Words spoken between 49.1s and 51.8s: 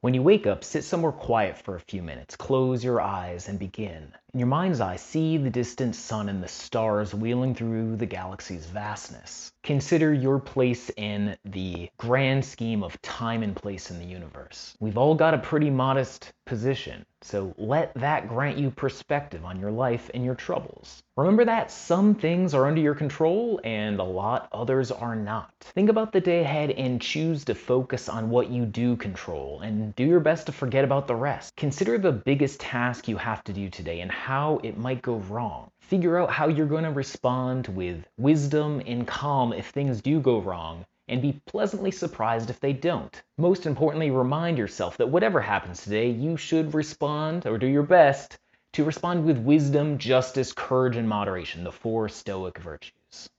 with wisdom, justice, courage, and moderation, the